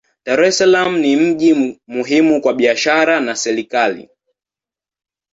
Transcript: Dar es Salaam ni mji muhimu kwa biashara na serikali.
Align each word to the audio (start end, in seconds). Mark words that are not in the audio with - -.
Dar 0.27 0.39
es 0.45 0.57
Salaam 0.59 0.95
ni 0.99 1.15
mji 1.15 1.77
muhimu 1.87 2.41
kwa 2.41 2.53
biashara 2.53 3.19
na 3.21 3.35
serikali. 3.35 4.09